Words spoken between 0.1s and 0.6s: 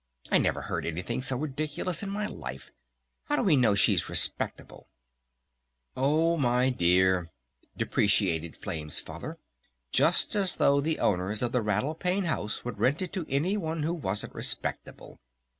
"I